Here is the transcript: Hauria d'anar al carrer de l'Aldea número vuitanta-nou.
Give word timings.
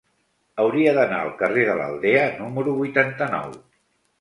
Hauria 0.63 0.93
d'anar 0.99 1.19
al 1.25 1.29
carrer 1.41 1.65
de 1.67 1.75
l'Aldea 1.81 2.25
número 2.41 2.77
vuitanta-nou. 2.81 3.55